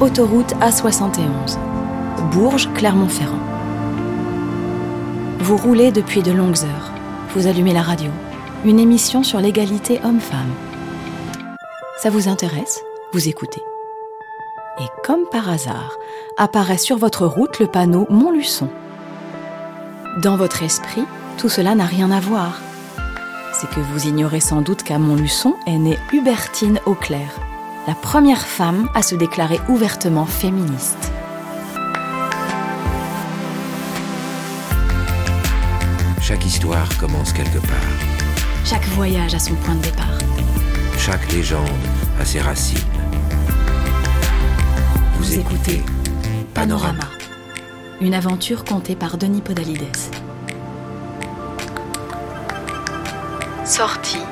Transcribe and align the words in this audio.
autoroute 0.00 0.54
A71, 0.60 1.58
Bourges, 2.32 2.68
Clermont-Ferrand. 2.74 3.38
Vous 5.38 5.56
roulez 5.56 5.92
depuis 5.92 6.22
de 6.22 6.32
longues 6.32 6.64
heures. 6.64 6.90
Vous 7.34 7.46
allumez 7.46 7.72
la 7.72 7.82
radio. 7.82 8.10
Une 8.64 8.80
émission 8.80 9.22
sur 9.22 9.40
l'égalité 9.40 10.00
homme-femme. 10.04 10.50
Ça 11.98 12.10
vous 12.10 12.28
intéresse? 12.28 12.80
Vous 13.12 13.28
écoutez. 13.28 13.62
Et 14.80 14.86
comme 15.04 15.26
par 15.30 15.48
hasard, 15.48 15.96
apparaît 16.38 16.78
sur 16.78 16.96
votre 16.96 17.26
route 17.26 17.60
le 17.60 17.66
panneau 17.66 18.06
Montluçon. 18.10 18.68
Dans 20.22 20.36
votre 20.36 20.62
esprit, 20.62 21.04
tout 21.38 21.48
cela 21.48 21.74
n'a 21.74 21.86
rien 21.86 22.10
à 22.10 22.20
voir. 22.20 22.60
C'est 23.52 23.70
que 23.70 23.80
vous 23.80 24.06
ignorez 24.06 24.40
sans 24.40 24.62
doute 24.62 24.82
qu'à 24.82 24.98
Montluçon 24.98 25.54
est 25.66 25.78
née 25.78 25.98
Hubertine 26.12 26.80
Auclair, 26.86 27.38
la 27.86 27.94
première 27.94 28.46
femme 28.46 28.88
à 28.94 29.02
se 29.02 29.14
déclarer 29.14 29.60
ouvertement 29.68 30.24
féministe. 30.24 31.10
Chaque 36.20 36.46
histoire 36.46 36.88
commence 36.98 37.32
quelque 37.32 37.58
part. 37.58 37.90
Chaque 38.64 38.86
voyage 38.88 39.34
a 39.34 39.38
son 39.38 39.54
point 39.56 39.74
de 39.74 39.82
départ. 39.82 40.18
Chaque 40.98 41.30
légende 41.32 41.68
a 42.18 42.24
ses 42.24 42.40
racines. 42.40 42.78
Vous, 45.18 45.38
écoutez 45.38 45.82
Panorama, 46.54 47.04
une 48.00 48.14
aventure 48.14 48.64
contée 48.64 48.96
par 48.96 49.18
Denis 49.18 49.42
Podalides. 49.42 49.98
Sortie 53.66 54.22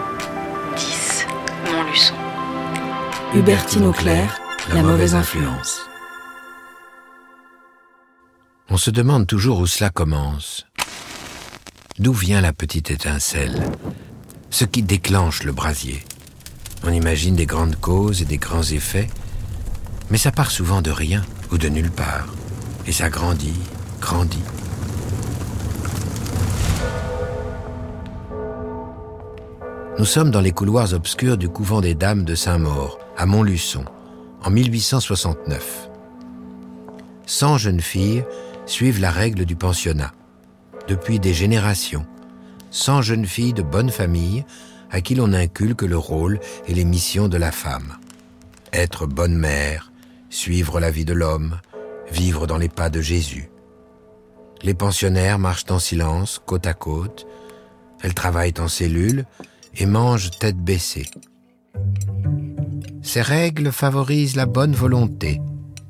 10 0.77 1.27
Montluçon. 1.70 2.21
Hubertine 3.34 3.86
Auclair, 3.86 4.38
la, 4.74 4.82
mauvaise 4.82 5.14
influence. 5.14 5.80
On 8.69 8.77
se 8.77 8.91
demande 8.91 9.27
toujours 9.27 9.58
où 9.58 9.66
cela 9.66 9.88
commence. 9.88 10.66
D'où 11.98 12.12
vient 12.12 12.42
la 12.42 12.53
petite 12.53 12.91
étincelle? 12.91 13.58
Ce 14.50 14.66
qui 14.66 14.83
déclenche 14.83 15.44
le 15.44 15.53
brasier. 15.53 16.05
On 16.84 16.92
imagine 16.92 17.34
des 17.34 17.47
grandes 17.47 17.77
causes 17.77 18.20
et 18.20 18.27
des 18.27 18.36
grands 18.36 18.64
effets, 18.64 19.08
mais 20.10 20.19
ça 20.19 20.30
part 20.30 20.50
souvent 20.50 20.83
de 20.83 20.91
rien 20.91 21.22
ou 21.50 21.56
de 21.56 21.70
nulle 21.70 21.91
part. 21.91 22.27
Et 22.86 22.92
ça 22.92 23.08
grandit, 23.08 23.58
grandit. 23.98 24.44
Nous 29.98 30.05
sommes 30.05 30.30
dans 30.30 30.42
les 30.42 30.53
couloirs 30.53 30.92
obscurs 30.92 31.38
du 31.38 31.48
couvent 31.48 31.80
des 31.80 31.94
Dames 31.94 32.25
de 32.25 32.34
Saint-Maur, 32.34 32.98
à 33.23 33.27
Montluçon, 33.27 33.84
en 34.42 34.51
1869. 34.51 35.89
Cent 37.25 37.56
jeunes 37.56 37.81
filles 37.81 38.25
suivent 38.67 39.01
la 39.01 39.12
règle 39.12 39.45
du 39.45 39.55
pensionnat 39.55 40.11
depuis 40.89 41.20
des 41.20 41.33
générations, 41.33 42.05
sans 42.73 43.00
jeunes 43.00 43.27
filles 43.27 43.53
de 43.53 43.62
bonne 43.62 43.91
famille 43.91 44.45
à 44.91 45.00
qui 45.00 45.15
l'on 45.15 45.33
inculque 45.34 45.83
le 45.83 45.97
rôle 45.97 46.41
et 46.67 46.75
les 46.75 46.84
missions 46.84 47.28
de 47.28 47.37
la 47.37 47.53
femme. 47.53 47.97
Être 48.73 49.06
bonne 49.06 49.37
mère, 49.37 49.93
suivre 50.28 50.81
la 50.81 50.91
vie 50.91 51.05
de 51.05 51.15
l'homme, 51.15 51.61
vivre 52.11 52.48
dans 52.48 52.59
les 52.59 52.69
pas 52.69 52.91
de 52.91 53.00
Jésus. 53.00 53.50
Les 54.62 54.75
pensionnaires 54.75 55.39
marchent 55.39 55.70
en 55.70 55.78
silence, 55.78 56.43
côte 56.45 56.67
à 56.67 56.75
côte, 56.75 57.28
elles 58.03 58.15
travaillent 58.15 58.59
en 58.59 58.67
cellule 58.67 59.27
et 59.77 59.87
mangent 59.87 60.37
tête 60.41 60.59
baissée. 60.59 61.06
Ces 63.12 63.20
règles 63.20 63.72
favorisent 63.72 64.36
la 64.36 64.46
bonne 64.46 64.72
volonté, 64.72 65.38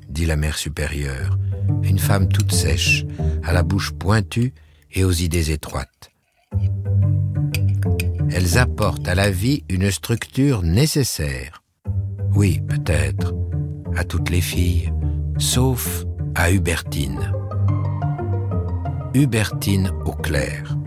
dit 0.09 0.25
la 0.25 0.35
mère 0.35 0.57
supérieure, 0.57 1.37
une 1.81 1.97
femme 1.97 2.27
toute 2.27 2.51
sèche, 2.51 3.05
à 3.43 3.53
la 3.53 3.63
bouche 3.63 3.93
pointue 3.93 4.53
et 4.91 5.05
aux 5.05 5.11
idées 5.13 5.49
étroites. 5.49 6.11
Elles 8.29 8.57
apportent 8.57 9.07
à 9.07 9.15
la 9.15 9.31
vie 9.31 9.63
une 9.69 9.89
structure 9.89 10.63
nécessaire. 10.63 11.63
Oui, 12.35 12.59
peut-être, 12.67 13.33
à 13.95 14.03
toutes 14.03 14.29
les 14.29 14.41
filles, 14.41 14.91
sauf 15.37 16.03
à 16.35 16.51
Hubertine. 16.51 17.31
Hubertine 19.13 19.93
au 20.03 20.11
clair. 20.11 20.77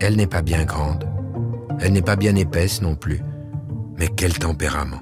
Elle 0.00 0.16
n'est 0.16 0.26
pas 0.26 0.42
bien 0.42 0.64
grande, 0.64 1.08
elle 1.78 1.92
n'est 1.92 2.02
pas 2.02 2.16
bien 2.16 2.34
épaisse 2.34 2.82
non 2.82 2.96
plus, 2.96 3.20
mais 3.96 4.08
quel 4.08 4.38
tempérament. 4.38 5.00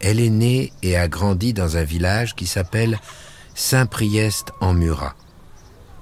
Elle 0.00 0.20
est 0.20 0.30
née 0.30 0.72
et 0.82 0.96
a 0.96 1.08
grandi 1.08 1.52
dans 1.52 1.76
un 1.76 1.84
village 1.84 2.34
qui 2.34 2.46
s'appelle 2.46 2.98
Saint-Priest 3.54 4.52
en 4.60 4.72
Murat 4.72 5.14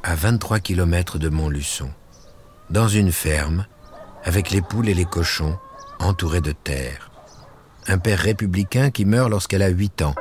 à 0.03 0.15
23 0.15 0.61
km 0.61 1.19
de 1.19 1.29
Montluçon, 1.29 1.91
dans 2.71 2.89
une 2.89 3.13
ferme, 3.13 3.67
avec 4.25 4.51
les 4.51 4.63
poules 4.63 4.89
et 4.89 4.95
les 4.95 5.05
cochons, 5.05 5.59
entourés 5.99 6.41
de 6.41 6.53
terre. 6.53 7.11
Un 7.89 7.99
père 7.99 8.19
républicain 8.19 8.91
qui 8.91 9.05
meurt 9.05 9.31
lorsqu'elle 9.31 9.63
a 9.63 9.69
8 9.69 10.03
ans. 10.03 10.15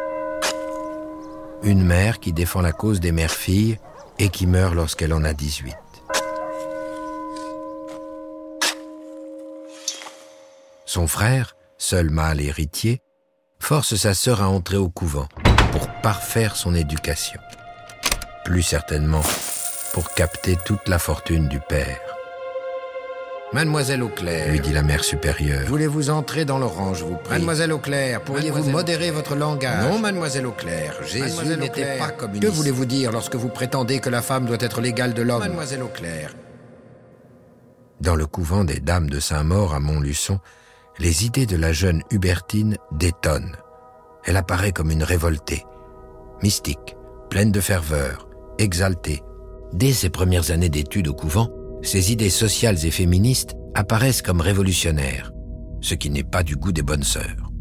Une 1.63 1.83
mère 1.83 2.19
qui 2.19 2.33
défend 2.33 2.61
la 2.61 2.71
cause 2.71 2.99
des 2.99 3.11
mères-filles 3.11 3.77
et 4.19 4.29
qui 4.29 4.47
meurt 4.47 4.73
lorsqu'elle 4.73 5.13
en 5.13 5.23
a 5.23 5.33
18. 5.33 5.75
Son 10.87 11.05
frère, 11.05 11.57
seul 11.77 12.09
mâle 12.09 12.39
héritier, 12.39 13.01
force 13.59 13.95
sa 13.95 14.13
sœur 14.13 14.41
à 14.41 14.47
entrer 14.47 14.77
au 14.77 14.87
couvent 14.87 15.27
pour 15.73 15.89
parfaire 16.01 16.55
son 16.55 16.73
éducation. 16.73 17.41
Plus 18.45 18.61
certainement 18.61 19.21
pour 19.91 20.13
capter 20.13 20.55
toute 20.65 20.87
la 20.87 20.97
fortune 20.97 21.49
du 21.49 21.59
père. 21.59 21.99
Mademoiselle 23.51 24.01
Auclair, 24.01 24.49
lui 24.49 24.61
dit 24.61 24.71
la 24.71 24.81
mère 24.81 25.03
supérieure, 25.03 25.67
voulez-vous 25.67 26.09
entrer 26.09 26.45
dans 26.45 26.57
le 26.57 26.65
rang, 26.65 26.93
je 26.93 27.03
vous 27.03 27.17
prie? 27.17 27.33
Mademoiselle 27.33 27.73
Auclair, 27.73 28.21
pourriez-vous 28.21 28.69
modérer 28.69 29.11
votre 29.11 29.35
langage? 29.35 29.91
Non, 29.91 29.99
mademoiselle 29.99 30.47
Auclair, 30.47 30.95
Jésus 31.05 31.57
n'était 31.57 31.97
pas 31.97 32.11
communiste. 32.11 32.43
Que 32.43 32.55
voulez-vous 32.55 32.85
dire 32.85 33.11
lorsque 33.11 33.35
vous 33.35 33.49
prétendez 33.49 33.99
que 33.99 34.09
la 34.09 34.21
femme 34.21 34.45
doit 34.45 34.57
être 34.61 34.79
l'égale 34.79 35.13
de 35.13 35.21
l'homme? 35.21 35.39
Mademoiselle 35.39 35.83
Auclair. 35.83 36.33
Dans 37.99 38.15
le 38.15 38.25
couvent 38.25 38.63
des 38.63 38.79
Dames 38.79 39.09
de 39.09 39.19
Saint-Maur 39.19 39.73
à 39.73 39.81
Montluçon, 39.81 40.39
les 40.99 41.25
idées 41.25 41.45
de 41.45 41.55
la 41.55 41.73
jeune 41.73 42.01
Hubertine 42.11 42.77
détonnent. 42.91 43.55
Elle 44.25 44.37
apparaît 44.37 44.71
comme 44.71 44.91
une 44.91 45.03
révoltée, 45.03 45.63
mystique, 46.43 46.95
pleine 47.29 47.51
de 47.51 47.61
ferveur, 47.61 48.27
exaltée, 48.57 49.21
Dès 49.73 49.91
ses 49.91 50.09
premières 50.09 50.51
années 50.51 50.69
d'études 50.69 51.09
au 51.09 51.13
couvent, 51.13 51.49
ses 51.81 52.11
idées 52.11 52.29
sociales 52.29 52.85
et 52.85 52.91
féministes 52.91 53.55
apparaissent 53.75 54.21
comme 54.21 54.41
révolutionnaires, 54.41 55.31
ce 55.81 55.93
qui 55.93 56.09
n'est 56.09 56.23
pas 56.23 56.43
du 56.43 56.55
goût 56.55 56.71
des 56.71 56.81
bonnes 56.81 57.03
sœurs. 57.03 57.51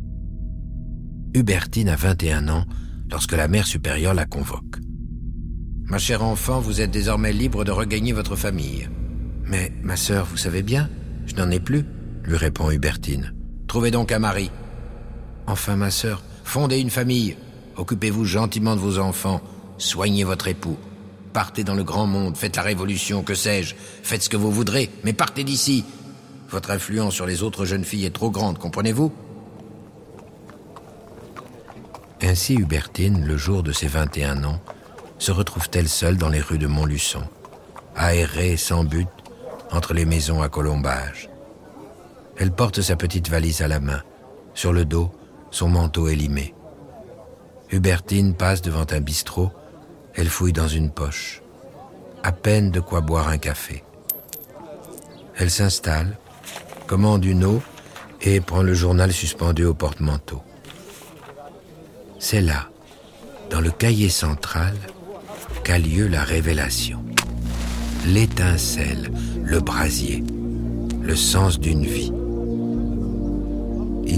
Hubertine 1.35 1.89
a 1.89 1.97
21 1.97 2.49
ans 2.49 2.65
lorsque 3.11 3.33
la 3.33 3.49
mère 3.49 3.67
supérieure 3.67 4.15
la 4.15 4.25
convoque. 4.25 4.79
Ma 5.85 5.99
chère 5.99 6.25
enfant, 6.25 6.61
vous 6.61 6.81
êtes 6.81 6.91
désormais 6.91 7.33
libre 7.33 7.65
de 7.65 7.71
regagner 7.71 8.13
votre 8.13 8.37
famille. 8.37 8.89
Mais, 9.45 9.73
ma 9.83 9.97
sœur, 9.97 10.27
vous 10.27 10.37
savez 10.37 10.63
bien, 10.63 10.89
je 11.27 11.35
n'en 11.35 11.51
ai 11.51 11.61
plus, 11.61 11.85
lui 12.27 12.37
répond 12.37 12.71
Hubertine. 12.71 13.33
Trouvez 13.67 13.91
donc 13.91 14.13
un 14.13 14.19
mari. 14.19 14.51
Enfin, 15.47 15.77
ma 15.77 15.91
sœur, 15.91 16.23
fondez 16.45 16.79
une 16.79 16.91
famille. 16.91 17.37
Occupez-vous 17.77 18.25
gentiment 18.25 18.75
de 18.75 18.81
vos 18.81 18.99
enfants. 18.99 19.41
Soignez 19.79 20.25
votre 20.25 20.49
époux 20.49 20.77
partez 21.37 21.65
dans 21.65 21.75
le 21.75 21.85
grand 21.85 22.07
monde, 22.07 22.35
faites 22.35 22.57
la 22.57 22.63
révolution, 22.63 23.23
que 23.23 23.35
sais-je, 23.35 23.75
faites 24.03 24.23
ce 24.23 24.31
que 24.31 24.39
vous 24.39 24.51
voudrez, 24.51 24.89
mais 25.05 25.13
partez 25.13 25.45
d'ici. 25.45 25.85
Votre 26.49 26.71
influence 26.71 27.13
sur 27.13 27.27
les 27.27 27.43
autres 27.43 27.67
jeunes 27.67 27.85
filles 27.85 28.07
est 28.07 28.15
trop 28.15 28.31
grande, 28.31 28.57
comprenez-vous? 28.57 29.13
Ainsi 32.23 32.55
Hubertine, 32.55 33.27
le 33.27 33.37
jour 33.37 33.63
de 33.63 33.73
ses 33.73 33.87
21 33.87 34.45
ans, 34.45 34.63
se 35.19 35.31
retrouve-t-elle 35.31 35.91
seule 35.91 36.17
dans 36.17 36.31
les 36.31 36.41
rues 36.41 36.57
de 36.57 36.67
Montluçon, 36.67 37.25
aérée 37.95 38.57
sans 38.57 38.85
but, 38.85 39.09
entre 39.71 39.93
les 39.93 40.07
maisons 40.07 40.41
à 40.41 40.49
colombage. 40.49 41.29
Elle 42.39 42.53
porte 42.53 42.81
sa 42.81 42.97
petite 42.97 43.29
valise 43.29 43.63
à 43.63 43.69
la 43.69 43.81
main, 43.81 44.03
sur 44.55 44.73
le 44.73 44.85
dos, 44.85 45.11
son 45.51 45.69
manteau 45.69 46.09
élimé. 46.09 46.55
Hubertine 47.71 48.35
passe 48.35 48.63
devant 48.63 48.87
un 48.91 49.01
bistrot 49.01 49.51
elle 50.17 50.29
fouille 50.29 50.55
dans 50.55 50.69
une 50.69 50.91
poche. 50.91 51.43
À 52.23 52.33
peine 52.33 52.71
de 52.71 52.81
quoi 52.81 53.03
boire 53.03 53.29
un 53.29 53.39
café. 53.39 53.85
Elle 55.37 55.51
s'installe, 55.51 56.17
commande 56.87 57.25
une 57.25 57.45
eau 57.45 57.63
et 58.23 58.41
prend 58.41 58.63
le 58.63 58.73
journal 58.73 59.13
suspendu 59.13 59.65
au 59.65 59.75
porte-manteau. 59.75 60.43
C'est 62.19 62.41
là, 62.41 62.69
dans 63.51 63.61
le 63.61 63.71
cahier 63.71 64.09
central, 64.09 64.75
qu'a 65.63 65.79
lieu 65.79 66.09
la 66.09 66.25
révélation. 66.25 67.05
L'étincelle, 68.07 69.13
le 69.45 69.61
brasier, 69.61 70.25
le 71.03 71.15
sens 71.15 71.61
d'une 71.61 71.85
vie. 71.85 72.13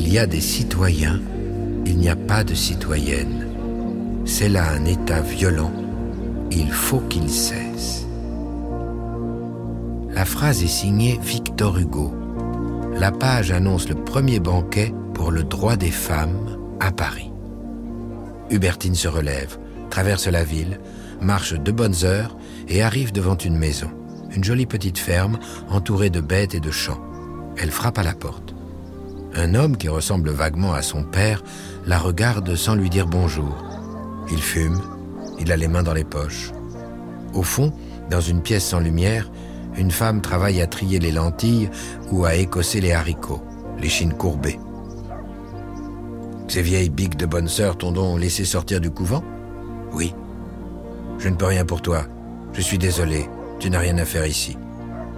Il 0.08 0.14
y 0.14 0.18
a 0.18 0.26
des 0.26 0.40
citoyens 0.40 1.20
il 1.84 1.98
n'y 1.98 2.08
a 2.08 2.16
pas 2.16 2.44
de 2.44 2.54
citoyenne. 2.54 3.46
C'est 4.24 4.48
là 4.48 4.70
un 4.70 4.86
état 4.86 5.20
violent. 5.20 5.70
Il 6.50 6.72
faut 6.72 7.00
qu'il 7.00 7.28
cesse. 7.28 8.06
La 10.08 10.24
phrase 10.24 10.62
est 10.62 10.66
signée 10.66 11.20
Victor 11.22 11.76
Hugo. 11.76 12.14
La 12.94 13.12
page 13.12 13.52
annonce 13.52 13.86
le 13.90 13.96
premier 13.96 14.40
banquet 14.40 14.94
pour 15.12 15.30
le 15.30 15.44
droit 15.44 15.76
des 15.76 15.90
femmes 15.90 16.56
à 16.80 16.90
Paris. 16.90 17.30
Hubertine 18.48 18.94
se 18.94 19.08
relève, 19.08 19.58
traverse 19.90 20.26
la 20.26 20.42
ville, 20.42 20.80
marche 21.20 21.52
de 21.52 21.70
bonnes 21.70 22.04
heures 22.04 22.34
et 22.66 22.80
arrive 22.80 23.12
devant 23.12 23.36
une 23.36 23.58
maison, 23.58 23.90
une 24.34 24.42
jolie 24.42 24.64
petite 24.64 24.98
ferme 24.98 25.38
entourée 25.68 26.08
de 26.08 26.22
bêtes 26.22 26.54
et 26.54 26.60
de 26.60 26.70
champs. 26.70 27.04
Elle 27.58 27.70
frappe 27.70 27.98
à 27.98 28.02
la 28.02 28.14
porte. 28.14 28.47
Un 29.34 29.54
homme 29.54 29.76
qui 29.76 29.88
ressemble 29.88 30.30
vaguement 30.30 30.72
à 30.72 30.82
son 30.82 31.04
père 31.04 31.42
la 31.86 31.98
regarde 31.98 32.54
sans 32.54 32.74
lui 32.74 32.90
dire 32.90 33.06
bonjour. 33.06 33.64
Il 34.30 34.42
fume, 34.42 34.80
il 35.38 35.52
a 35.52 35.56
les 35.56 35.68
mains 35.68 35.82
dans 35.82 35.94
les 35.94 36.04
poches. 36.04 36.52
Au 37.34 37.42
fond, 37.42 37.72
dans 38.10 38.20
une 38.20 38.42
pièce 38.42 38.66
sans 38.66 38.80
lumière, 38.80 39.30
une 39.76 39.90
femme 39.90 40.20
travaille 40.20 40.60
à 40.60 40.66
trier 40.66 40.98
les 40.98 41.12
lentilles 41.12 41.70
ou 42.10 42.24
à 42.24 42.34
écosser 42.34 42.80
les 42.80 42.92
haricots, 42.92 43.42
les 43.78 43.88
chines 43.88 44.14
courbées. 44.14 44.58
Ces 46.48 46.62
vieilles 46.62 46.88
biques 46.88 47.16
de 47.16 47.26
bonne 47.26 47.48
sœur 47.48 47.76
t'ont 47.76 47.92
donc 47.92 48.20
laissé 48.20 48.44
sortir 48.44 48.80
du 48.80 48.90
couvent? 48.90 49.22
Oui. 49.92 50.14
Je 51.18 51.28
ne 51.28 51.36
peux 51.36 51.46
rien 51.46 51.64
pour 51.64 51.82
toi. 51.82 52.04
Je 52.54 52.60
suis 52.60 52.78
désolé. 52.78 53.28
Tu 53.58 53.70
n'as 53.70 53.80
rien 53.80 53.98
à 53.98 54.04
faire 54.04 54.26
ici. 54.26 54.56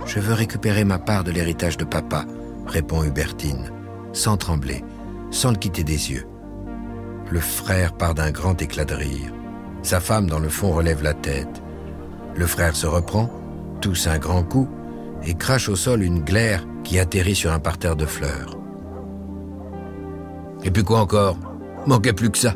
Je 0.07 0.19
veux 0.19 0.35
récupérer 0.35 0.85
ma 0.85 0.99
part 0.99 1.25
de 1.25 1.31
l'héritage 1.31 1.77
de 1.77 1.85
papa, 1.85 2.25
répond 2.67 3.05
Hubertine, 3.05 3.71
sans 4.13 4.37
trembler, 4.37 4.85
sans 5.31 5.51
le 5.51 5.57
quitter 5.57 5.85
des 5.85 6.11
yeux. 6.11 6.27
Le 7.31 7.41
frère 7.41 7.93
part 7.93 8.15
d'un 8.15 8.31
grand 8.31 8.61
éclat 8.61 8.85
de 8.85 8.95
rire. 8.95 9.33
Sa 9.83 10.01
femme, 10.01 10.29
dans 10.29 10.41
le 10.41 10.49
fond, 10.49 10.73
relève 10.73 11.03
la 11.03 11.15
tête. 11.15 11.63
Le 12.35 12.47
frère 12.47 12.77
se 12.77 12.87
reprend, 12.87 13.31
tousse 13.81 14.07
un 14.07 14.19
grand 14.19 14.43
coup 14.43 14.69
et 15.25 15.35
crache 15.35 15.69
au 15.69 15.77
sol 15.77 16.03
une 16.03 16.21
glaire 16.21 16.67
qui 16.85 16.99
atterrit 16.99 17.35
sur 17.35 17.53
un 17.53 17.59
parterre 17.59 17.97
de 17.97 18.07
fleurs. 18.07 18.59
Et 20.65 20.71
puis 20.71 20.83
quoi 20.83 21.01
encore? 21.01 21.39
Manquait 21.87 22.13
plus 22.13 22.31
que 22.31 22.39
ça. 22.39 22.55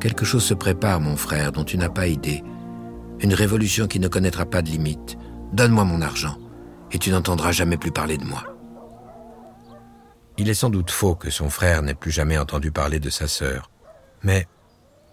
Quelque 0.00 0.24
chose 0.24 0.44
se 0.44 0.54
prépare, 0.54 1.00
mon 1.00 1.16
frère, 1.16 1.52
dont 1.52 1.64
tu 1.64 1.76
n'as 1.76 1.88
pas 1.88 2.06
idée. 2.06 2.42
Une 3.20 3.34
révolution 3.34 3.86
qui 3.86 4.00
ne 4.00 4.08
connaîtra 4.08 4.46
pas 4.46 4.62
de 4.62 4.68
limite. 4.68 5.18
Donne-moi 5.52 5.84
mon 5.84 6.02
argent, 6.02 6.36
et 6.92 6.98
tu 6.98 7.10
n'entendras 7.10 7.52
jamais 7.52 7.76
plus 7.76 7.90
parler 7.90 8.16
de 8.16 8.24
moi. 8.24 8.57
Il 10.40 10.48
est 10.48 10.54
sans 10.54 10.70
doute 10.70 10.92
faux 10.92 11.16
que 11.16 11.30
son 11.30 11.50
frère 11.50 11.82
n'ait 11.82 11.94
plus 11.94 12.12
jamais 12.12 12.38
entendu 12.38 12.70
parler 12.70 13.00
de 13.00 13.10
sa 13.10 13.26
sœur. 13.26 13.70
Mais 14.22 14.46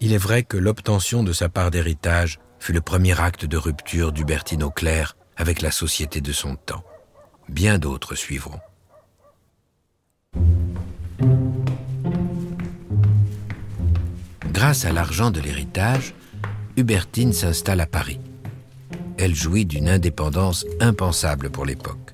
il 0.00 0.12
est 0.12 0.18
vrai 0.18 0.44
que 0.44 0.56
l'obtention 0.56 1.24
de 1.24 1.32
sa 1.32 1.48
part 1.48 1.72
d'héritage 1.72 2.38
fut 2.60 2.72
le 2.72 2.80
premier 2.80 3.20
acte 3.20 3.44
de 3.44 3.56
rupture 3.56 4.12
d'Hubertine 4.12 4.62
Auclair 4.62 5.16
avec 5.36 5.62
la 5.62 5.72
société 5.72 6.20
de 6.20 6.32
son 6.32 6.54
temps. 6.54 6.84
Bien 7.48 7.78
d'autres 7.78 8.14
suivront. 8.14 8.60
Grâce 14.52 14.84
à 14.84 14.92
l'argent 14.92 15.32
de 15.32 15.40
l'héritage, 15.40 16.14
Hubertine 16.76 17.32
s'installe 17.32 17.80
à 17.80 17.86
Paris. 17.86 18.20
Elle 19.18 19.34
jouit 19.34 19.66
d'une 19.66 19.88
indépendance 19.88 20.64
impensable 20.80 21.50
pour 21.50 21.66
l'époque. 21.66 22.05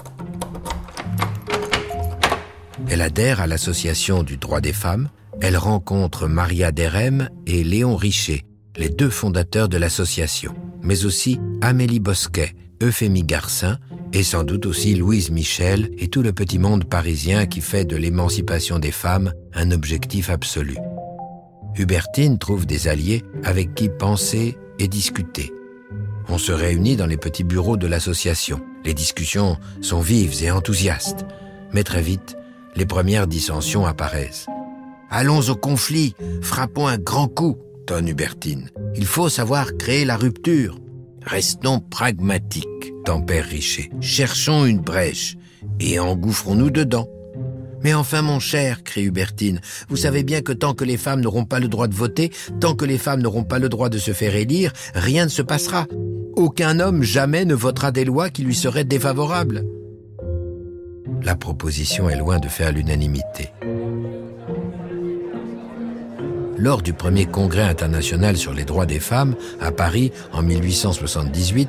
Elle 2.93 3.01
adhère 3.01 3.41
à 3.41 3.47
l'association 3.47 4.23
du 4.23 4.37
droit 4.37 4.61
des 4.61 4.75
femmes, 4.75 5.09
elle 5.41 5.57
rencontre 5.57 6.29
Maria 6.29 6.73
Derem 6.73 7.31
et 7.47 7.65
Léon 7.65 7.97
Richer, 7.97 8.45
les 8.77 8.91
deux 8.91 9.09
fondateurs 9.09 9.71
de 9.71 9.79
l'association, 9.79 10.55
mais 10.83 11.07
aussi 11.07 11.41
Amélie 11.63 12.01
Bosquet, 12.01 12.53
Euphémie 12.83 13.25
Garcin 13.25 13.79
et 14.13 14.23
sans 14.23 14.45
doute 14.45 14.67
aussi 14.67 14.95
Louise 14.95 15.31
Michel 15.31 15.89
et 15.97 16.09
tout 16.09 16.21
le 16.21 16.35
petit 16.35 16.59
monde 16.59 16.85
parisien 16.85 17.47
qui 17.47 17.63
fait 17.63 17.87
de 17.87 17.97
l'émancipation 17.97 18.79
des 18.79 18.93
femmes 18.93 19.33
un 19.55 19.71
objectif 19.71 20.29
absolu. 20.29 20.77
Hubertine 21.77 22.39
trouve 22.39 22.67
des 22.67 22.89
alliés 22.89 23.23
avec 23.43 23.75
qui 23.75 23.89
penser 23.89 24.59
et 24.79 24.87
discuter. 24.87 25.51
On 26.29 26.37
se 26.37 26.53
réunit 26.53 26.97
dans 26.97 27.07
les 27.07 27.17
petits 27.17 27.43
bureaux 27.43 27.79
de 27.79 27.87
l'association. 27.87 28.61
Les 28.85 28.93
discussions 28.93 29.57
sont 29.81 30.01
vives 30.01 30.45
et 30.45 30.51
enthousiastes. 30.51 31.25
Mais 31.73 31.85
très 31.85 32.03
vite, 32.03 32.37
les 32.75 32.87
premières 32.87 33.27
dissensions 33.27 33.87
apparaissent. 33.87 34.47
Allons 35.11 35.41
au 35.49 35.55
conflit, 35.55 36.15
frappons 36.41 36.87
un 36.87 36.99
grand 36.99 37.29
coup, 37.29 37.59
tonne 37.87 38.09
Hubertine. 38.09 38.71
Il 38.97 39.07
faut 39.07 39.29
savoir 39.29 39.77
créer 39.77 40.05
la 40.05 40.17
rupture. 40.17 40.79
Restons 41.25 41.81
pragmatiques, 41.81 42.93
tempère 43.05 43.45
Richer. 43.45 43.91
Cherchons 44.01 44.65
une 44.65 44.81
brèche 44.81 45.37
et 45.81 45.99
engouffrons-nous 45.99 46.71
dedans. 46.71 47.09
Mais 47.85 47.95
enfin, 47.95 48.23
mon 48.23 48.39
cher, 48.39 48.85
crie 48.85 49.05
Hubertine, 49.05 49.61
vous 49.89 49.97
savez 49.97 50.23
bien 50.23 50.41
que 50.41 50.53
tant 50.53 50.73
que 50.73 50.85
les 50.85 50.97
femmes 50.97 51.21
n'auront 51.21 51.45
pas 51.45 51.59
le 51.59 51.69
droit 51.69 51.89
de 51.89 51.95
voter, 51.95 52.31
tant 52.61 52.75
que 52.75 52.85
les 52.85 52.99
femmes 52.99 53.21
n'auront 53.21 53.45
pas 53.45 53.59
le 53.59 53.69
droit 53.69 53.89
de 53.89 53.99
se 53.99 54.13
faire 54.13 54.37
élire, 54.37 54.73
rien 54.95 55.25
ne 55.25 55.31
se 55.31 55.43
passera. 55.43 55.87
Aucun 56.37 56.81
homme 56.81 57.03
jamais 57.03 57.45
ne 57.45 57.55
votera 57.55 57.91
des 57.91 58.05
lois 58.05 58.31
qui 58.31 58.43
lui 58.43 58.55
seraient 58.55 58.85
défavorables. 58.85 59.65
La 61.25 61.37
proposition 61.37 62.09
est 62.09 62.17
loin 62.17 62.39
de 62.39 62.49
faire 62.49 62.73
l'unanimité. 62.73 63.53
Lors 66.57 66.83
du 66.83 66.93
premier 66.93 67.27
congrès 67.27 67.63
international 67.63 68.37
sur 68.37 68.53
les 68.53 68.65
droits 68.65 68.87
des 68.87 69.01
femmes, 69.01 69.35
à 69.61 69.73
Paris, 69.73 70.13
en 70.33 70.43
1878, 70.43 71.69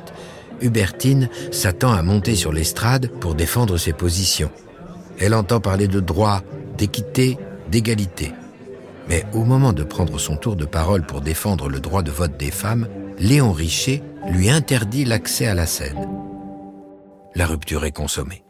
Hubertine 0.60 1.28
s'attend 1.50 1.92
à 1.92 2.02
monter 2.02 2.34
sur 2.34 2.52
l'estrade 2.52 3.08
pour 3.20 3.34
défendre 3.34 3.76
ses 3.76 3.92
positions. 3.92 4.50
Elle 5.18 5.34
entend 5.34 5.60
parler 5.60 5.88
de 5.88 6.00
droit, 6.00 6.42
d'équité, 6.76 7.38
d'égalité. 7.70 8.32
Mais 9.08 9.24
au 9.32 9.44
moment 9.44 9.72
de 9.72 9.84
prendre 9.84 10.18
son 10.18 10.36
tour 10.36 10.56
de 10.56 10.64
parole 10.64 11.04
pour 11.04 11.20
défendre 11.20 11.68
le 11.68 11.80
droit 11.80 12.02
de 12.02 12.10
vote 12.10 12.36
des 12.36 12.50
femmes, 12.50 12.88
Léon 13.18 13.52
Richer 13.52 14.02
lui 14.28 14.48
interdit 14.48 15.04
l'accès 15.04 15.46
à 15.46 15.54
la 15.54 15.66
scène. 15.66 16.08
La 17.34 17.46
rupture 17.46 17.84
est 17.84 17.92
consommée. 17.92 18.43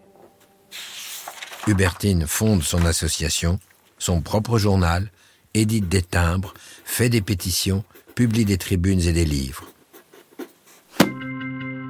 Hubertine 1.67 2.27
fonde 2.27 2.63
son 2.63 2.85
association, 2.85 3.59
son 3.99 4.21
propre 4.21 4.59
journal, 4.59 5.11
édite 5.55 5.89
des 5.89 6.03
timbres, 6.03 6.55
fait 6.85 7.09
des 7.09 7.21
pétitions, 7.21 7.85
publie 8.15 8.45
des 8.45 8.59
tribunes 8.59 9.01
et 9.01 9.13
des 9.13 9.25
livres 9.25 9.65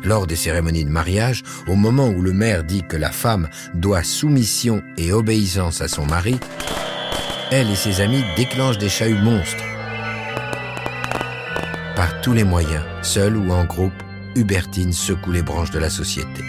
lors 0.05 0.27
des 0.27 0.37
cérémonies 0.37 0.85
de 0.85 0.91
mariage, 0.91 1.43
au 1.67 1.75
moment 1.75 2.09
où 2.09 2.23
le 2.23 2.33
maire 2.33 2.65
dit 2.65 2.83
que 2.83 2.97
la 2.97 3.11
femme 3.11 3.49
doit 3.75 4.03
soumission 4.03 4.83
et 4.97 5.13
obéissance 5.13 5.81
à 5.81 5.89
son 5.89 6.07
mari, 6.07 6.39
elle 7.51 7.71
et 7.71 7.77
ses 7.77 8.01
amis 8.01 8.23
déclenchent 8.37 8.79
des 8.79 8.89
chahuts 8.89 9.23
monstres. 9.23 9.65
Par 11.97 12.21
tous 12.21 12.33
les 12.33 12.45
moyens, 12.45 12.85
seul 13.03 13.37
ou 13.37 13.53
en 13.53 13.65
groupe, 13.65 13.93
Hubertine 14.35 14.93
secoue 14.93 15.33
les 15.33 15.43
branches 15.43 15.71
de 15.71 15.79
la 15.79 15.91
société. 15.91 16.43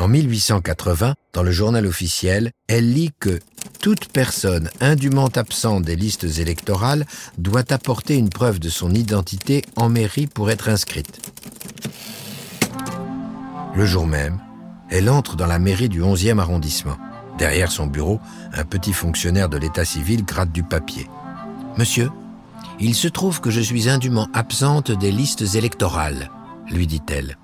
En 0.00 0.08
1880, 0.08 1.14
dans 1.34 1.42
le 1.42 1.50
journal 1.52 1.84
officiel, 1.84 2.52
elle 2.68 2.90
lit 2.90 3.10
que 3.20 3.38
toute 3.82 4.08
personne 4.08 4.70
indûment 4.80 5.26
absente 5.26 5.82
des 5.82 5.94
listes 5.94 6.38
électorales 6.38 7.04
doit 7.36 7.70
apporter 7.70 8.16
une 8.16 8.30
preuve 8.30 8.60
de 8.60 8.70
son 8.70 8.94
identité 8.94 9.62
en 9.76 9.90
mairie 9.90 10.26
pour 10.26 10.50
être 10.50 10.70
inscrite. 10.70 11.20
Le 13.74 13.84
jour 13.84 14.06
même, 14.06 14.40
elle 14.88 15.10
entre 15.10 15.36
dans 15.36 15.46
la 15.46 15.58
mairie 15.58 15.90
du 15.90 16.00
11e 16.00 16.38
arrondissement. 16.38 16.96
Derrière 17.36 17.70
son 17.70 17.86
bureau, 17.86 18.20
un 18.54 18.64
petit 18.64 18.94
fonctionnaire 18.94 19.50
de 19.50 19.58
l'état 19.58 19.84
civil 19.84 20.24
gratte 20.24 20.50
du 20.50 20.62
papier. 20.62 21.08
Monsieur, 21.76 22.10
il 22.80 22.94
se 22.94 23.08
trouve 23.08 23.42
que 23.42 23.50
je 23.50 23.60
suis 23.60 23.90
indûment 23.90 24.28
absente 24.32 24.92
des 24.92 25.12
listes 25.12 25.56
électorales, 25.56 26.30
lui 26.70 26.86
dit-elle. 26.86 27.36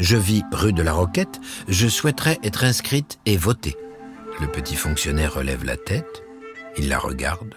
Je 0.00 0.16
vis 0.16 0.42
rue 0.50 0.72
de 0.72 0.82
la 0.82 0.94
Roquette, 0.94 1.40
je 1.68 1.86
souhaiterais 1.86 2.38
être 2.42 2.64
inscrite 2.64 3.20
et 3.26 3.36
voter. 3.36 3.76
Le 4.40 4.46
petit 4.46 4.74
fonctionnaire 4.74 5.34
relève 5.34 5.64
la 5.64 5.76
tête, 5.76 6.24
il 6.78 6.88
la 6.88 6.98
regarde. 6.98 7.54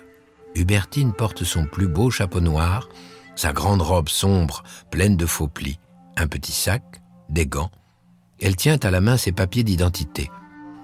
Hubertine 0.53 1.13
porte 1.13 1.45
son 1.45 1.65
plus 1.65 1.87
beau 1.87 2.11
chapeau 2.11 2.41
noir, 2.41 2.89
sa 3.35 3.53
grande 3.53 3.81
robe 3.81 4.09
sombre 4.09 4.63
pleine 4.91 5.15
de 5.15 5.25
faux 5.25 5.47
plis, 5.47 5.79
un 6.17 6.27
petit 6.27 6.51
sac, 6.51 6.83
des 7.29 7.47
gants, 7.47 7.71
elle 8.41 8.57
tient 8.57 8.77
à 8.83 8.91
la 8.91 8.99
main 8.99 9.15
ses 9.15 9.31
papiers 9.31 9.63
d'identité. 9.63 10.29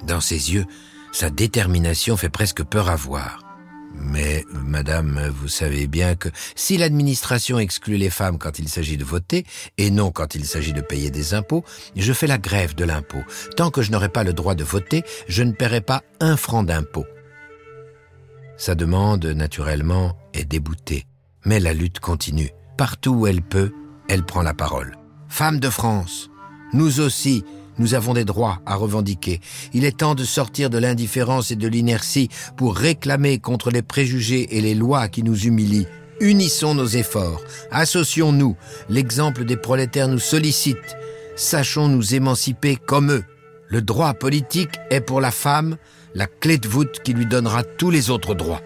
Dans 0.07 0.21
ses 0.21 0.53
yeux, 0.53 0.65
sa 1.11 1.29
détermination 1.29 2.15
fait 2.15 2.29
presque 2.29 2.63
peur 2.63 2.89
à 2.89 2.95
voir. 2.95 3.41
Mais, 3.95 4.45
madame, 4.51 5.29
vous 5.29 5.47
savez 5.47 5.87
bien 5.87 6.15
que 6.15 6.29
si 6.55 6.77
l'administration 6.77 7.59
exclut 7.59 7.97
les 7.97 8.09
femmes 8.09 8.37
quand 8.37 8.59
il 8.59 8.69
s'agit 8.69 8.97
de 8.97 9.03
voter, 9.03 9.45
et 9.77 9.91
non 9.91 10.11
quand 10.11 10.35
il 10.35 10.45
s'agit 10.45 10.73
de 10.73 10.81
payer 10.81 11.11
des 11.11 11.33
impôts, 11.33 11.63
je 11.95 12.13
fais 12.13 12.27
la 12.27 12.37
grève 12.37 12.75
de 12.75 12.85
l'impôt. 12.85 13.23
Tant 13.57 13.71
que 13.71 13.81
je 13.81 13.91
n'aurai 13.91 14.09
pas 14.09 14.23
le 14.23 14.33
droit 14.33 14.55
de 14.55 14.63
voter, 14.63 15.03
je 15.27 15.43
ne 15.43 15.51
paierai 15.51 15.81
pas 15.81 16.03
un 16.19 16.37
franc 16.37 16.63
d'impôt. 16.63 17.05
Sa 18.57 18.75
demande, 18.75 19.25
naturellement, 19.25 20.17
est 20.33 20.45
déboutée. 20.45 21.05
Mais 21.45 21.59
la 21.59 21.73
lutte 21.73 21.99
continue. 21.99 22.51
Partout 22.77 23.11
où 23.11 23.27
elle 23.27 23.41
peut, 23.41 23.71
elle 24.07 24.25
prend 24.25 24.41
la 24.41 24.53
parole. 24.53 24.97
Femmes 25.29 25.59
de 25.59 25.69
France, 25.69 26.29
nous 26.73 26.99
aussi, 26.99 27.43
nous 27.79 27.95
avons 27.95 28.13
des 28.13 28.25
droits 28.25 28.59
à 28.65 28.75
revendiquer. 28.75 29.39
Il 29.73 29.85
est 29.85 29.97
temps 29.97 30.15
de 30.15 30.23
sortir 30.23 30.69
de 30.69 30.77
l'indifférence 30.77 31.51
et 31.51 31.55
de 31.55 31.67
l'inertie 31.67 32.29
pour 32.57 32.75
réclamer 32.75 33.39
contre 33.39 33.71
les 33.71 33.81
préjugés 33.81 34.57
et 34.57 34.61
les 34.61 34.75
lois 34.75 35.07
qui 35.07 35.23
nous 35.23 35.37
humilient. 35.37 35.87
Unissons 36.19 36.75
nos 36.75 36.87
efforts, 36.87 37.41
associons-nous. 37.71 38.57
L'exemple 38.89 39.45
des 39.45 39.57
prolétaires 39.57 40.09
nous 40.09 40.19
sollicite. 40.19 40.97
Sachons 41.35 41.87
nous 41.87 42.13
émanciper 42.13 42.75
comme 42.75 43.11
eux. 43.11 43.23
Le 43.67 43.81
droit 43.81 44.13
politique 44.13 44.77
est 44.89 45.01
pour 45.01 45.21
la 45.21 45.31
femme 45.31 45.77
la 46.15 46.27
clé 46.27 46.57
de 46.57 46.67
voûte 46.67 46.99
qui 47.03 47.13
lui 47.13 47.25
donnera 47.25 47.63
tous 47.63 47.91
les 47.91 48.09
autres 48.09 48.33
droits. 48.33 48.61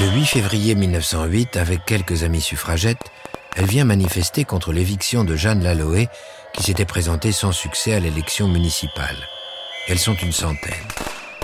Le 0.00 0.06
8 0.08 0.24
février 0.24 0.74
1908, 0.74 1.56
avec 1.56 1.84
quelques 1.84 2.22
amis 2.22 2.40
suffragettes, 2.40 3.10
elle 3.56 3.66
vient 3.66 3.84
manifester 3.84 4.44
contre 4.44 4.72
l'éviction 4.72 5.24
de 5.24 5.36
Jeanne 5.36 5.62
Laloé, 5.62 6.08
qui 6.52 6.64
s'était 6.64 6.84
présentée 6.84 7.32
sans 7.32 7.52
succès 7.52 7.94
à 7.94 8.00
l'élection 8.00 8.48
municipale. 8.48 9.16
Elles 9.88 9.98
sont 9.98 10.14
une 10.14 10.32
centaine. 10.32 10.72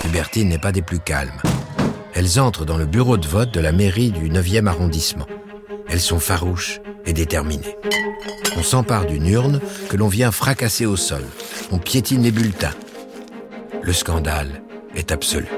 Hubertine 0.05 0.49
n'est 0.49 0.59
pas 0.59 0.73
des 0.73 0.83
plus 0.83 0.99
calmes. 0.99 1.41
Elles 2.15 2.41
entrent 2.41 2.65
dans 2.65 2.79
le 2.79 2.87
bureau 2.87 3.17
de 3.17 3.27
vote 3.27 3.53
de 3.53 3.61
la 3.61 3.73
mairie 3.73 4.11
du 4.11 4.31
9e 4.31 4.67
arrondissement. 4.67 5.27
Elles 5.89 6.01
sont 6.01 6.19
farouches 6.19 6.81
et 7.07 7.13
déterminées. 7.13 7.77
On 8.57 8.63
s'empare 8.63 9.07
d'une 9.07 9.27
urne 9.27 9.61
que 9.89 9.97
l'on 9.97 10.09
vient 10.09 10.33
fracasser 10.33 10.87
au 10.87 10.97
sol. 10.97 11.25
On 11.71 11.79
piétine 11.79 12.23
les 12.23 12.31
bulletins. 12.31 12.75
Le 13.83 13.93
scandale 13.93 14.63
est 14.95 15.13
absolu. 15.13 15.49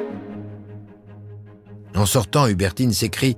En 1.95 2.07
sortant, 2.07 2.47
Hubertine 2.47 2.93
s'écrie 2.93 3.37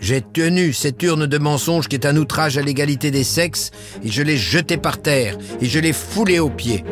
j'ai 0.00 0.22
tenu 0.22 0.72
cette 0.72 1.02
urne 1.02 1.26
de 1.26 1.38
mensonge 1.38 1.88
qui 1.88 1.96
est 1.96 2.06
un 2.06 2.16
outrage 2.16 2.56
à 2.56 2.62
l'égalité 2.62 3.10
des 3.10 3.24
sexes 3.24 3.70
et 4.02 4.08
je 4.08 4.22
l'ai 4.22 4.36
jetée 4.36 4.78
par 4.78 5.00
terre 5.00 5.36
et 5.60 5.66
je 5.66 5.78
l'ai 5.78 5.92
foulée 5.92 6.38
aux 6.38 6.50
pieds. 6.50 6.84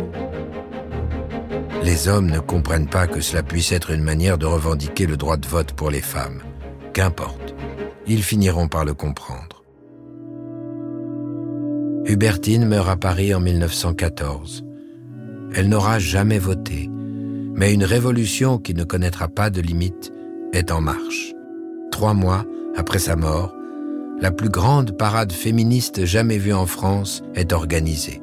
Les 1.83 2.09
hommes 2.09 2.31
ne 2.31 2.39
comprennent 2.39 2.89
pas 2.89 3.07
que 3.07 3.21
cela 3.21 3.43
puisse 3.43 3.73
être 3.73 3.91
une 3.91 4.03
manière 4.03 4.37
de 4.37 4.47
revendiquer 4.47 5.07
le 5.07 5.17
droit 5.17 5.39
de 5.39 5.47
vote 5.47 5.73
pour 5.73 5.91
les 5.91 6.03
femmes. 6.03 6.43
Qu'importe, 6.93 7.55
ils 8.07 8.23
finiront 8.23 8.69
par 8.69 8.85
le 8.85 8.95
comprendre. 8.95 9.65
Hubertine 12.05 12.67
meurt 12.67 12.89
à 12.89 12.97
Paris 12.97 13.35
en 13.35 13.41
1914. 13.41 14.65
Elle 15.55 15.69
n'aura 15.69 15.99
jamais 15.99 16.39
voté, 16.39 16.91
mais 17.55 17.73
une 17.73 17.85
révolution 17.85 18.59
qui 18.59 18.75
ne 18.75 18.85
connaîtra 18.85 19.29
pas 19.29 19.51
de 19.51 19.61
limite 19.61 20.13
est 20.53 20.71
en 20.71 20.81
marche. 20.81 21.33
Trois 21.91 22.15
mois 22.15 22.45
après 22.79 23.01
sa 23.01 23.17
mort, 23.17 23.53
la 24.21 24.31
plus 24.31 24.51
grande 24.51 24.97
parade 24.97 25.33
féministe 25.33 26.05
jamais 26.05 26.39
vue 26.39 26.53
en 26.53 26.65
France 26.65 27.23
est 27.35 27.53
organisée. 27.53 28.23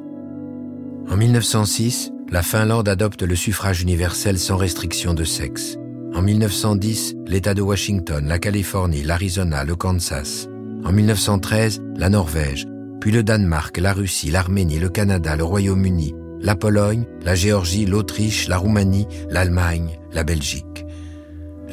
En 1.10 1.18
1906, 1.18 2.12
la 2.32 2.42
Finlande 2.42 2.88
adopte 2.88 3.22
le 3.22 3.36
suffrage 3.36 3.82
universel 3.82 4.40
sans 4.40 4.56
restriction 4.56 5.14
de 5.14 5.26
sexe. 5.26 5.78
En 6.16 6.22
1910, 6.22 7.16
l'État 7.28 7.54
de 7.54 7.62
Washington, 7.62 8.26
la 8.26 8.40
Californie, 8.40 9.04
l'Arizona, 9.04 9.66
le 9.66 9.76
Kansas. 9.76 10.48
En 10.86 10.92
1913, 10.94 11.82
la 11.98 12.10
Norvège, 12.10 12.66
puis 13.02 13.12
le 13.12 13.24
Danemark, 13.24 13.78
la 13.78 13.92
Russie, 13.92 14.32
l'Arménie, 14.32 14.80
le 14.80 14.90
Canada, 14.90 15.36
le 15.36 15.44
Royaume-Uni, 15.44 16.16
la 16.40 16.56
Pologne, 16.56 17.06
la 17.24 17.36
Géorgie, 17.36 17.86
l'Autriche, 17.86 18.48
la 18.48 18.58
Roumanie, 18.58 19.08
l'Allemagne, 19.30 20.00
la 20.14 20.24
Belgique. 20.24 20.75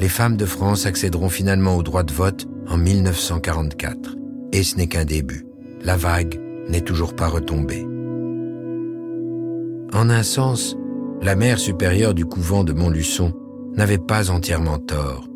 Les 0.03 0.09
femmes 0.09 0.35
de 0.35 0.45
France 0.45 0.85
accéderont 0.85 1.29
finalement 1.29 1.77
au 1.77 1.81
droit 1.81 2.03
de 2.03 2.11
vote 2.11 2.45
en 2.67 2.75
1944. 2.75 4.17
Et 4.51 4.61
ce 4.61 4.75
n'est 4.75 4.87
qu'un 4.87 5.05
début. 5.05 5.47
La 5.81 5.95
vague 5.95 6.41
n'est 6.67 6.81
toujours 6.81 7.15
pas 7.15 7.29
retombée. 7.29 7.87
En 9.93 10.09
un 10.09 10.23
sens, 10.23 10.75
la 11.21 11.37
mère 11.37 11.57
supérieure 11.57 12.13
du 12.13 12.25
couvent 12.25 12.65
de 12.65 12.73
Montluçon 12.73 13.31
n'avait 13.77 13.97
pas 13.97 14.29
entièrement 14.29 14.77
tort. 14.77 15.29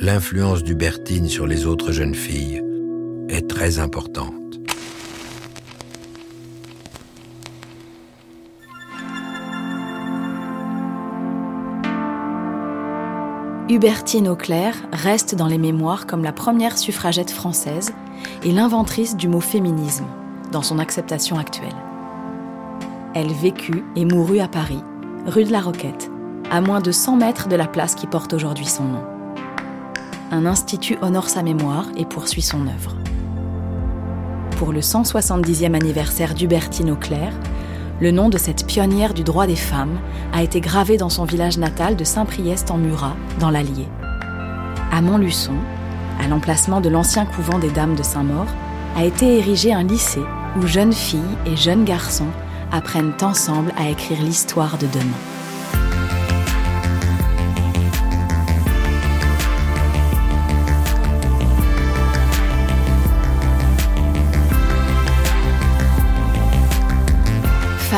L'influence 0.00 0.62
d'Hubertine 0.62 1.26
sur 1.26 1.48
les 1.48 1.66
autres 1.66 1.90
jeunes 1.90 2.14
filles 2.14 2.62
est 3.28 3.50
très 3.50 3.80
importante. 3.80 4.37
Hubertine 13.70 14.28
Auclair 14.28 14.74
reste 14.94 15.34
dans 15.34 15.46
les 15.46 15.58
mémoires 15.58 16.06
comme 16.06 16.24
la 16.24 16.32
première 16.32 16.78
suffragette 16.78 17.30
française 17.30 17.92
et 18.42 18.50
l'inventrice 18.50 19.14
du 19.14 19.28
mot 19.28 19.40
féminisme, 19.40 20.06
dans 20.50 20.62
son 20.62 20.78
acceptation 20.78 21.36
actuelle. 21.36 21.76
Elle 23.14 23.30
vécut 23.30 23.84
et 23.94 24.06
mourut 24.06 24.40
à 24.40 24.48
Paris, 24.48 24.82
rue 25.26 25.44
de 25.44 25.52
la 25.52 25.60
Roquette, 25.60 26.10
à 26.50 26.62
moins 26.62 26.80
de 26.80 26.90
100 26.90 27.16
mètres 27.16 27.48
de 27.48 27.56
la 27.56 27.66
place 27.66 27.94
qui 27.94 28.06
porte 28.06 28.32
aujourd'hui 28.32 28.64
son 28.64 28.84
nom. 28.84 29.04
Un 30.30 30.46
institut 30.46 30.96
honore 31.02 31.28
sa 31.28 31.42
mémoire 31.42 31.88
et 31.98 32.06
poursuit 32.06 32.40
son 32.40 32.66
œuvre. 32.68 32.96
Pour 34.56 34.72
le 34.72 34.80
170e 34.80 35.74
anniversaire 35.74 36.32
d'Hubertine 36.32 36.92
Auclair, 36.92 37.34
le 38.00 38.10
nom 38.12 38.28
de 38.28 38.38
cette 38.38 38.66
pionnière 38.66 39.12
du 39.12 39.24
droit 39.24 39.46
des 39.46 39.56
femmes 39.56 39.98
a 40.32 40.42
été 40.42 40.60
gravé 40.60 40.96
dans 40.96 41.08
son 41.08 41.24
village 41.24 41.58
natal 41.58 41.96
de 41.96 42.04
Saint-Priest-en-Murat, 42.04 43.16
dans 43.40 43.50
l'Allier. 43.50 43.88
À 44.92 45.00
Montluçon, 45.00 45.54
à 46.20 46.28
l'emplacement 46.28 46.80
de 46.80 46.88
l'ancien 46.88 47.26
couvent 47.26 47.58
des 47.58 47.70
Dames 47.70 47.96
de 47.96 48.02
Saint-Maur, 48.02 48.46
a 48.96 49.04
été 49.04 49.38
érigé 49.38 49.72
un 49.72 49.82
lycée 49.82 50.24
où 50.56 50.66
jeunes 50.66 50.92
filles 50.92 51.20
et 51.46 51.56
jeunes 51.56 51.84
garçons 51.84 52.30
apprennent 52.72 53.14
ensemble 53.22 53.72
à 53.76 53.88
écrire 53.88 54.22
l'histoire 54.22 54.78
de 54.78 54.86
demain. 54.86 55.27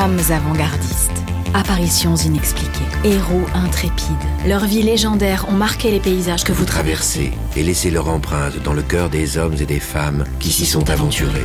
Femmes 0.00 0.18
avant-gardistes, 0.30 1.22
apparitions 1.52 2.16
inexpliquées, 2.16 2.88
héros 3.04 3.44
intrépides. 3.52 4.16
Leurs 4.46 4.64
vies 4.64 4.82
légendaires 4.82 5.44
ont 5.50 5.54
marqué 5.54 5.90
les 5.90 6.00
paysages 6.00 6.42
que 6.42 6.52
vous 6.52 6.64
traversez 6.64 7.32
et 7.54 7.62
laissé 7.62 7.90
leur 7.90 8.08
empreinte 8.08 8.62
dans 8.62 8.72
le 8.72 8.80
cœur 8.80 9.10
des 9.10 9.36
hommes 9.36 9.56
et 9.60 9.66
des 9.66 9.78
femmes 9.78 10.24
qui 10.38 10.52
s'y 10.52 10.64
sont 10.64 10.88
aventurés. 10.88 11.44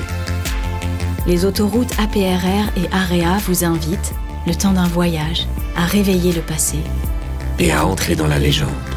Les 1.28 1.44
autoroutes 1.44 2.00
APRR 2.00 2.72
et 2.78 2.90
AREA 2.94 3.40
vous 3.46 3.66
invitent, 3.66 4.14
le 4.48 4.56
temps 4.56 4.72
d'un 4.72 4.88
voyage, 4.88 5.48
à 5.76 5.86
réveiller 5.86 6.32
le 6.32 6.40
passé 6.40 6.78
et 7.60 7.74
à 7.74 7.86
entrer 7.86 8.16
dans 8.16 8.28
la 8.28 8.40
légende. 8.40 8.95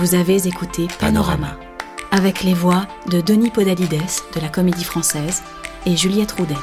Vous 0.00 0.14
avez 0.14 0.48
écouté 0.48 0.88
Panorama, 0.98 1.58
avec 2.10 2.42
les 2.42 2.54
voix 2.54 2.86
de 3.10 3.20
Denis 3.20 3.50
Podalides 3.50 4.00
de 4.34 4.40
la 4.40 4.48
Comédie 4.48 4.82
Française 4.82 5.42
et 5.84 5.94
Juliette 5.94 6.32
Roudet. 6.32 6.54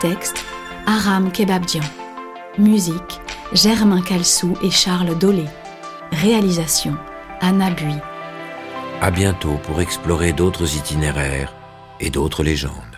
Texte 0.00 0.44
Aram 0.88 1.30
Kebabdian. 1.30 1.84
Musique 2.58 3.20
Germain 3.52 4.02
Calsou 4.02 4.56
et 4.60 4.70
Charles 4.70 5.16
Dolé. 5.16 5.44
Réalisation 6.10 6.96
Anna 7.40 7.70
Bui. 7.70 7.94
À 9.00 9.12
bientôt 9.12 9.60
pour 9.62 9.80
explorer 9.80 10.32
d'autres 10.32 10.76
itinéraires 10.76 11.54
et 12.00 12.10
d'autres 12.10 12.42
légendes. 12.42 12.91